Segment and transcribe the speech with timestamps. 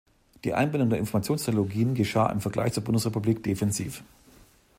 [0.45, 4.01] Die Einbindung der Informationstechnologien geschah im Vergleich zur Bundesrepublik defensiv.